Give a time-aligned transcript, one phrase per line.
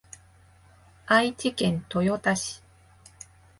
[1.05, 2.63] 愛知県豊田市